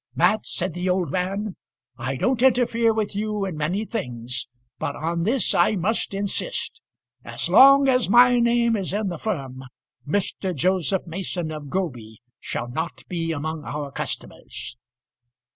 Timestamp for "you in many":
3.15-3.85